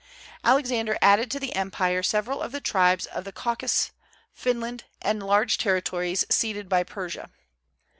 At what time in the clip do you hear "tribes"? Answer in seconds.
2.59-3.05